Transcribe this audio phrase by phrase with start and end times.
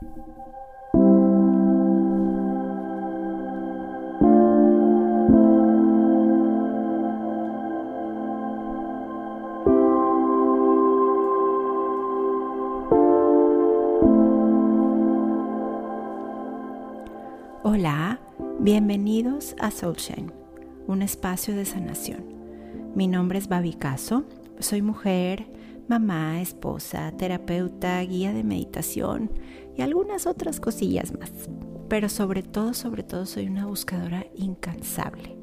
[0.00, 0.14] Hola,
[18.60, 20.30] bienvenidos a Soulshine,
[20.86, 22.24] un espacio de sanación.
[22.94, 24.26] Mi nombre es Babi Caso,
[24.60, 25.46] soy mujer,
[25.88, 29.32] mamá, esposa, terapeuta, guía de meditación
[29.78, 31.32] y algunas otras cosillas más.
[31.88, 35.38] Pero sobre todo, sobre todo soy una buscadora incansable.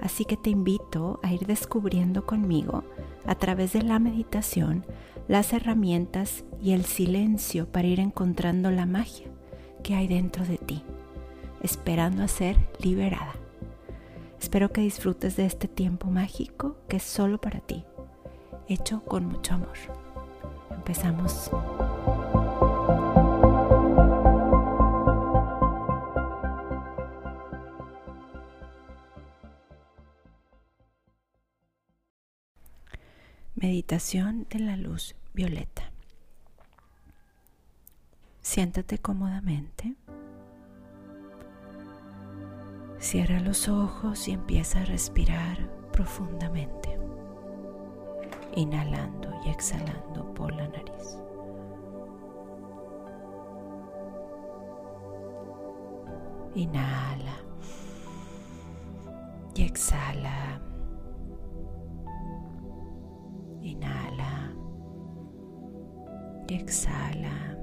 [0.00, 2.84] Así que te invito a ir descubriendo conmigo,
[3.26, 4.86] a través de la meditación,
[5.26, 9.26] las herramientas y el silencio para ir encontrando la magia
[9.82, 10.84] que hay dentro de ti
[11.64, 13.32] esperando a ser liberada.
[14.38, 17.84] Espero que disfrutes de este tiempo mágico que es solo para ti,
[18.68, 19.76] hecho con mucho amor.
[20.70, 21.50] Empezamos.
[33.64, 35.90] Meditación de la luz violeta.
[38.42, 39.94] Siéntate cómodamente.
[42.98, 45.56] Cierra los ojos y empieza a respirar
[45.92, 46.98] profundamente,
[48.54, 51.16] inhalando y exhalando por la nariz.
[56.54, 57.38] Inhala
[59.54, 60.60] y exhala.
[63.64, 64.52] Inhala
[66.46, 67.56] y exhala.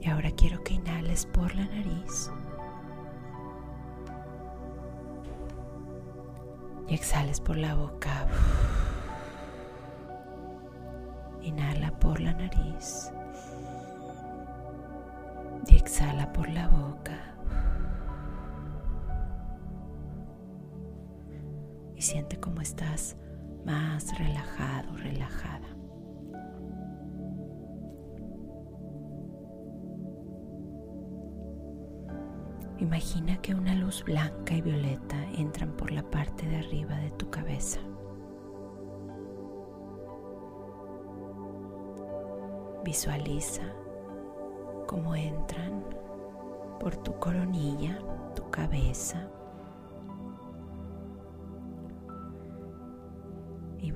[0.00, 2.30] Y ahora quiero que inhales por la nariz.
[6.86, 8.28] Y exhales por la boca.
[11.42, 13.10] Inhala por la nariz.
[15.66, 17.35] Y exhala por la boca.
[22.06, 23.16] Siente cómo estás
[23.64, 25.66] más relajado, relajada.
[32.78, 37.28] Imagina que una luz blanca y violeta entran por la parte de arriba de tu
[37.28, 37.80] cabeza.
[42.84, 43.62] Visualiza
[44.86, 45.82] cómo entran
[46.78, 47.98] por tu coronilla,
[48.36, 49.28] tu cabeza,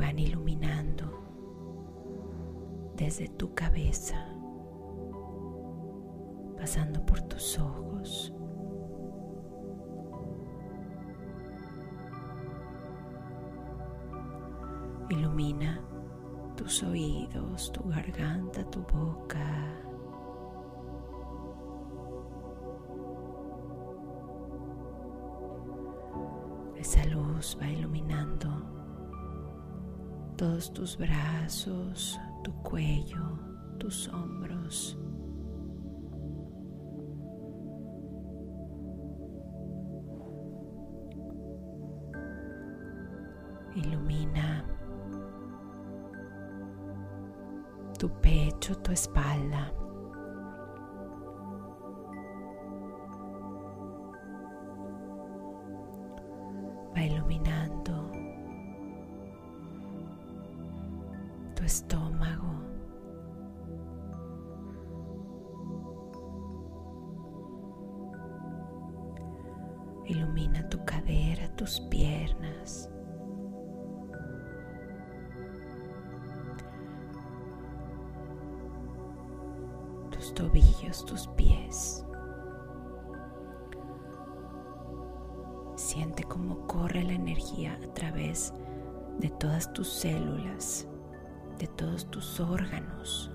[0.01, 1.05] van iluminando
[2.97, 4.17] desde tu cabeza,
[6.57, 8.33] pasando por tus ojos,
[15.11, 15.81] Ilumina
[16.57, 19.41] tus oídos, tu garganta, tu boca.
[26.77, 28.80] Esa luz va iluminando
[30.41, 33.39] todos tus brazos, tu cuello,
[33.79, 34.97] tus hombros.
[43.75, 44.65] Ilumina
[47.99, 49.71] tu pecho, tu espalda.
[56.97, 58.10] Va iluminando
[61.71, 62.51] estómago.
[70.07, 72.91] Ilumina tu cadera, tus piernas.
[80.41, 82.05] tobillos, tus pies.
[85.77, 88.55] Siente cómo corre la energía a través
[89.19, 90.87] de todas tus células,
[91.61, 93.31] de todos tus órganos.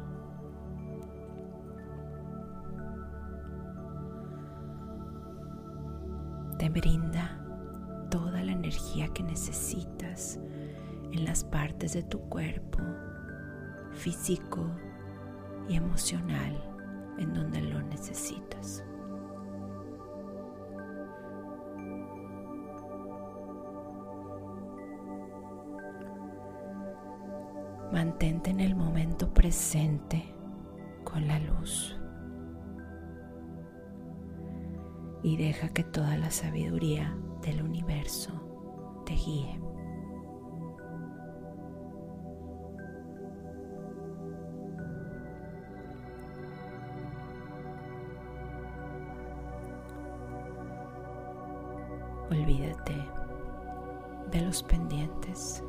[6.57, 7.39] Te brinda
[8.10, 10.39] toda la energía que necesitas
[11.12, 12.80] en las partes de tu cuerpo
[13.92, 14.66] físico
[15.69, 16.60] y emocional
[17.19, 18.83] en donde lo necesitas.
[27.95, 30.21] Mantente en el momento presente
[31.06, 31.97] con la luz.
[35.24, 38.33] Y deja que toda la sabiduría del universo
[39.06, 39.62] te guíe.
[52.30, 52.94] Olvídate
[54.31, 55.63] de los pendientes.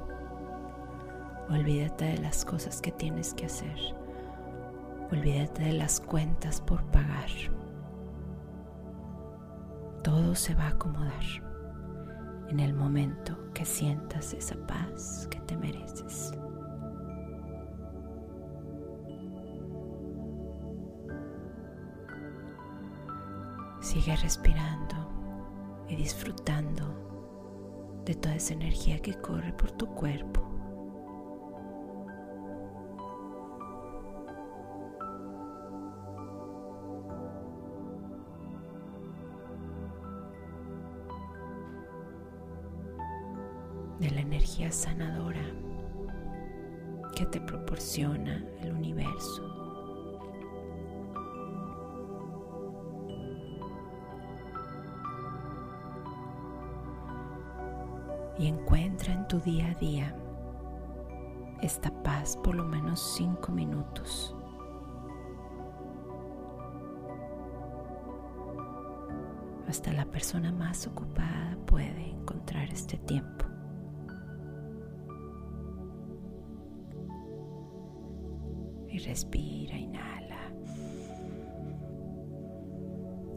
[1.48, 3.76] Olvídate de las cosas que tienes que hacer.
[5.12, 7.28] Olvídate de las cuentas por pagar.
[10.02, 11.22] Todo se va a acomodar
[12.48, 16.32] en el momento que sientas esa paz que te mereces.
[23.80, 24.96] Sigue respirando
[25.88, 30.55] y disfrutando de toda esa energía que corre por tu cuerpo.
[44.00, 45.44] De la energía sanadora
[47.14, 49.56] que te proporciona el universo.
[58.38, 60.14] y encuentra en tu día a día
[61.62, 64.34] esta paz por lo menos cinco minutos.
[69.66, 73.45] Hasta la persona más ocupada puede encontrar este tiempo.
[78.96, 80.38] Y respira, inhala.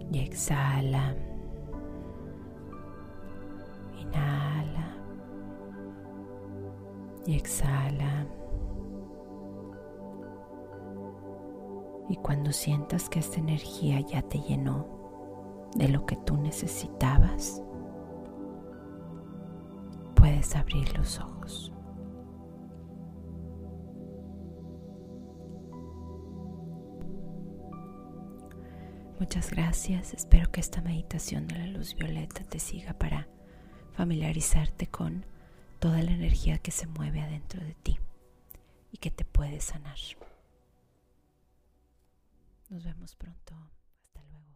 [0.09, 1.13] Y exhala.
[7.25, 8.25] y exhala.
[12.07, 14.88] Y cuando sientas que esta energía ya te llenó
[15.75, 17.61] de lo que tú necesitabas,
[20.15, 21.73] puedes abrir los ojos.
[29.19, 30.13] Muchas gracias.
[30.13, 33.27] Espero que esta meditación de la luz violeta te siga para
[33.92, 35.25] familiarizarte con
[35.80, 38.00] toda la energía que se mueve adentro de ti
[38.94, 39.98] y que te puede sanar.
[42.69, 43.56] Nos vemos pronto.
[44.06, 44.56] Hasta luego.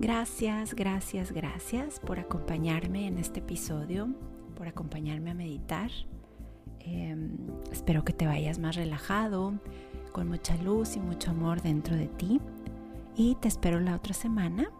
[0.00, 4.08] Gracias, gracias, gracias por acompañarme en este episodio,
[4.56, 5.90] por acompañarme a meditar.
[6.84, 7.36] Em,
[7.72, 9.54] espero que te vayas más relajado,
[10.12, 12.40] con mucha luz y mucho amor dentro de ti
[13.16, 14.70] y te espero la otra semana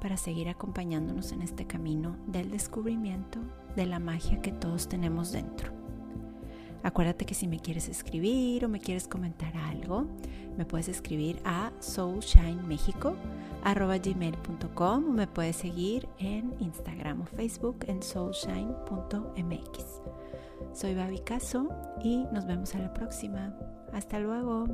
[0.00, 3.38] para seguir acompañándonos en este camino del descubrimiento
[3.76, 5.70] de la magia que todos tenemos dentro.
[6.82, 10.06] Acuérdate que si me quieres escribir o me quieres comentar algo,
[10.56, 20.00] me puedes escribir a soulshinemexico.com o me puedes seguir en Instagram o Facebook en soulshine.mx.
[20.72, 21.68] Soy Babi Caso
[22.02, 23.54] y nos vemos a la próxima.
[23.92, 24.66] Hasta luego.